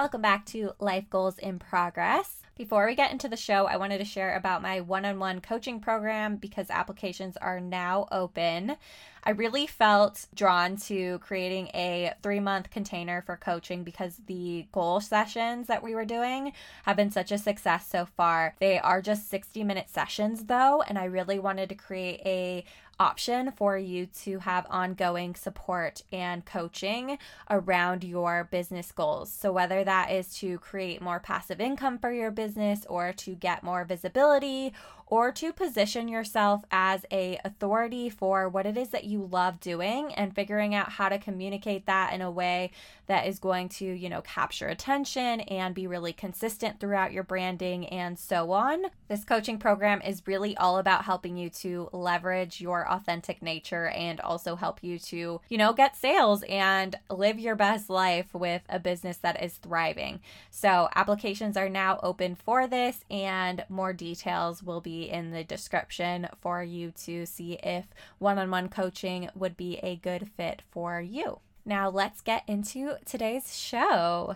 [0.00, 2.40] Welcome back to Life Goals in Progress.
[2.60, 5.40] Before we get into the show, I wanted to share about my one on one
[5.40, 8.76] coaching program because applications are now open.
[9.24, 15.00] I really felt drawn to creating a three month container for coaching because the goal
[15.00, 16.52] sessions that we were doing
[16.84, 18.54] have been such a success so far.
[18.60, 22.64] They are just 60 minute sessions though, and I really wanted to create a
[23.00, 27.16] option for you to have ongoing support and coaching
[27.48, 29.32] around your business goals.
[29.32, 32.49] So, whether that is to create more passive income for your business
[32.88, 34.72] or to get more visibility
[35.10, 40.14] or to position yourself as a authority for what it is that you love doing
[40.14, 42.70] and figuring out how to communicate that in a way
[43.08, 47.86] that is going to, you know, capture attention and be really consistent throughout your branding
[47.88, 48.84] and so on.
[49.08, 54.20] This coaching program is really all about helping you to leverage your authentic nature and
[54.20, 58.78] also help you to, you know, get sales and live your best life with a
[58.78, 60.20] business that is thriving.
[60.50, 66.28] So, applications are now open for this and more details will be in the description
[66.40, 67.86] for you to see if
[68.18, 71.40] one on one coaching would be a good fit for you.
[71.64, 74.34] Now, let's get into today's show.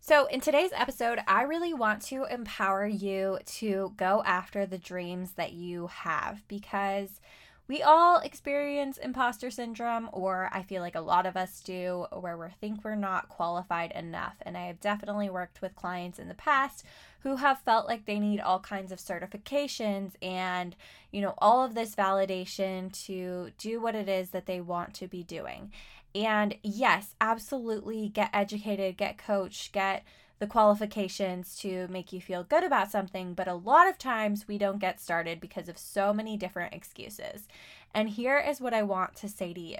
[0.00, 5.32] So, in today's episode, I really want to empower you to go after the dreams
[5.32, 7.20] that you have because
[7.68, 12.36] we all experience imposter syndrome, or I feel like a lot of us do, where
[12.36, 14.36] we think we're not qualified enough.
[14.42, 16.84] And I have definitely worked with clients in the past
[17.20, 20.76] who have felt like they need all kinds of certifications and,
[21.10, 25.08] you know, all of this validation to do what it is that they want to
[25.08, 25.72] be doing.
[26.14, 30.04] And yes, absolutely get educated, get coached, get
[30.38, 34.58] the qualifications to make you feel good about something, but a lot of times we
[34.58, 37.48] don't get started because of so many different excuses.
[37.94, 39.78] And here is what I want to say to you.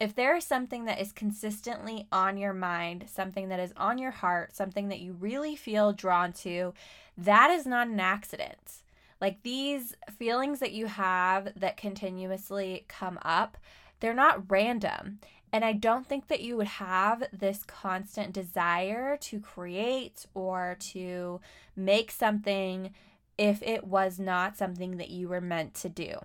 [0.00, 4.12] If there is something that is consistently on your mind, something that is on your
[4.12, 6.72] heart, something that you really feel drawn to,
[7.16, 8.82] that is not an accident.
[9.20, 13.58] Like these feelings that you have that continuously come up,
[14.00, 15.18] they're not random.
[15.52, 21.40] And I don't think that you would have this constant desire to create or to
[21.74, 22.92] make something
[23.38, 26.18] if it was not something that you were meant to do.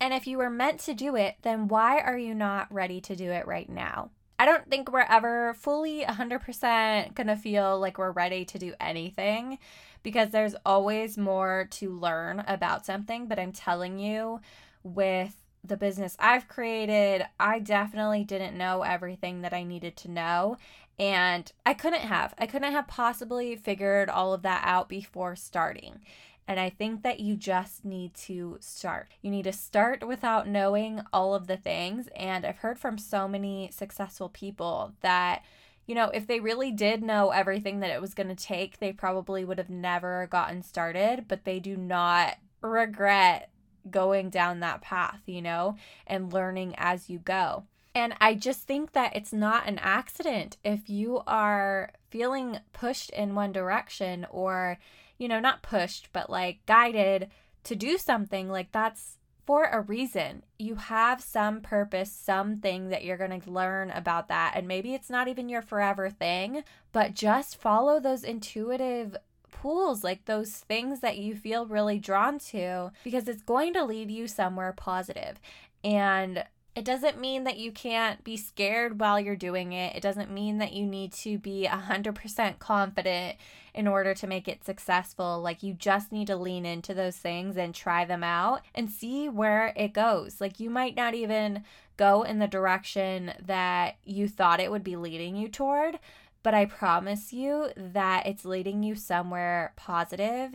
[0.00, 3.16] And if you were meant to do it, then why are you not ready to
[3.16, 4.10] do it right now?
[4.38, 8.72] I don't think we're ever fully 100% going to feel like we're ready to do
[8.80, 9.58] anything
[10.02, 13.26] because there's always more to learn about something.
[13.26, 14.40] But I'm telling you,
[14.82, 20.56] with the business I've created, I definitely didn't know everything that I needed to know.
[20.98, 22.34] And I couldn't have.
[22.38, 26.00] I couldn't have possibly figured all of that out before starting.
[26.46, 29.08] And I think that you just need to start.
[29.22, 32.08] You need to start without knowing all of the things.
[32.16, 35.42] And I've heard from so many successful people that,
[35.86, 38.92] you know, if they really did know everything that it was going to take, they
[38.92, 43.49] probably would have never gotten started, but they do not regret
[43.90, 45.76] going down that path, you know,
[46.06, 47.64] and learning as you go.
[47.94, 53.34] And I just think that it's not an accident if you are feeling pushed in
[53.34, 54.78] one direction or,
[55.18, 57.30] you know, not pushed, but like guided
[57.64, 60.44] to do something, like that's for a reason.
[60.58, 64.52] You have some purpose, something that you're going to learn about that.
[64.54, 66.62] And maybe it's not even your forever thing,
[66.92, 69.16] but just follow those intuitive
[69.50, 74.10] pools, like those things that you feel really drawn to, because it's going to lead
[74.10, 75.40] you somewhere positive.
[75.82, 76.44] And
[76.76, 79.96] it doesn't mean that you can't be scared while you're doing it.
[79.96, 83.36] It doesn't mean that you need to be 100% confident
[83.74, 85.40] in order to make it successful.
[85.40, 89.28] Like, you just need to lean into those things and try them out and see
[89.28, 90.40] where it goes.
[90.40, 91.64] Like, you might not even
[91.96, 95.98] go in the direction that you thought it would be leading you toward,
[96.42, 100.54] but I promise you that it's leading you somewhere positive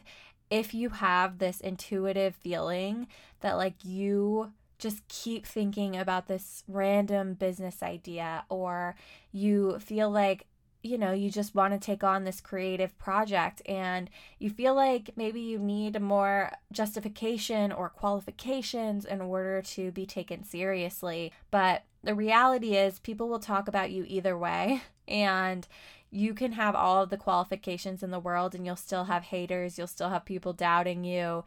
[0.50, 3.08] if you have this intuitive feeling
[3.42, 8.96] that, like, you just keep thinking about this random business idea, or
[9.32, 10.46] you feel like,
[10.86, 15.10] you know, you just want to take on this creative project and you feel like
[15.16, 21.34] maybe you need more justification or qualifications in order to be taken seriously.
[21.50, 24.82] But the reality is, people will talk about you either way.
[25.08, 25.68] And
[26.10, 29.78] you can have all of the qualifications in the world and you'll still have haters,
[29.78, 31.44] you'll still have people doubting you.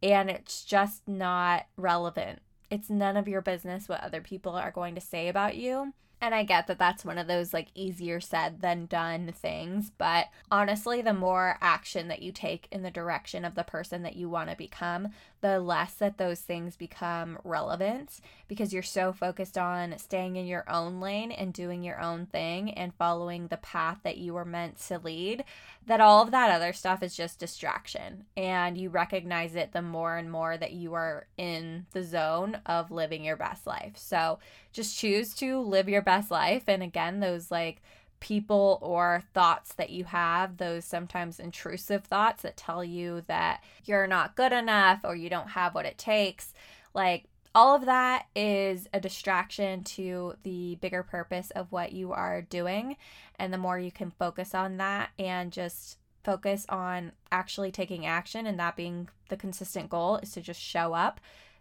[0.00, 2.38] And it's just not relevant.
[2.70, 5.92] It's none of your business what other people are going to say about you.
[6.20, 10.26] And I get that that's one of those like easier said than done things, but
[10.50, 14.28] honestly, the more action that you take in the direction of the person that you
[14.28, 15.08] want to become,
[15.40, 20.68] the less that those things become relevant because you're so focused on staying in your
[20.68, 24.78] own lane and doing your own thing and following the path that you were meant
[24.78, 25.44] to lead
[25.86, 30.16] that all of that other stuff is just distraction and you recognize it the more
[30.16, 33.92] and more that you are in the zone of living your best life.
[33.96, 34.38] So
[34.72, 37.82] just choose to live your best life and again those like
[38.20, 44.06] people or thoughts that you have, those sometimes intrusive thoughts that tell you that you're
[44.06, 46.52] not good enough or you don't have what it takes,
[46.94, 47.24] like
[47.54, 52.96] all of that is a distraction to the bigger purpose of what you are doing.
[53.38, 58.46] And the more you can focus on that and just focus on actually taking action
[58.46, 61.20] and that being the consistent goal is to just show up,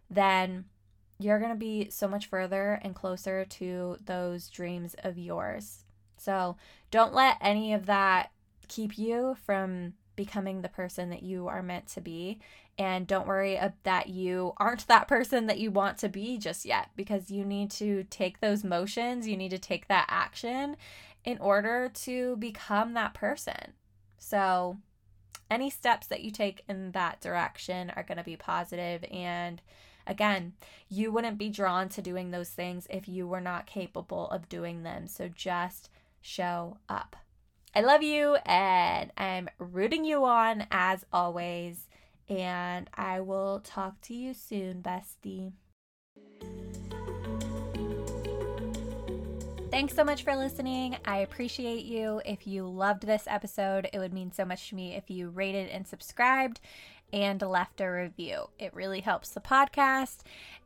[0.10, 0.66] then
[1.20, 5.84] you're going to be so much further and closer to those dreams of yours.
[6.18, 6.56] So
[6.92, 8.32] don't let any of that
[8.68, 12.40] keep you from becoming the person that you are meant to be.
[12.78, 16.90] And don't worry that you aren't that person that you want to be just yet
[16.96, 20.78] because you need to take those motions, you need to take that action
[21.26, 23.74] in order to become that person.
[24.18, 24.78] So,
[25.52, 29.62] any steps that you take in that direction are going to be positive and
[30.10, 30.54] Again,
[30.90, 34.82] you wouldn't be drawn to doing those things if you were not capable of doing
[34.82, 35.08] them.
[35.08, 35.90] So just
[36.20, 37.16] show up.
[37.76, 41.88] I love you and I'm rooting you on as always.
[42.28, 45.54] And I will talk to you soon, bestie.
[49.70, 50.98] Thanks so much for listening.
[51.06, 52.22] I appreciate you.
[52.26, 55.70] If you loved this episode, it would mean so much to me if you rated
[55.70, 56.60] and subscribed
[57.12, 58.50] and left a review.
[58.58, 60.20] It really helps the podcast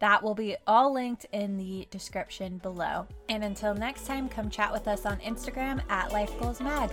[0.00, 3.06] that will be all linked in the description below.
[3.28, 6.90] And until next time, come chat with us on Instagram at Life Goals Mag.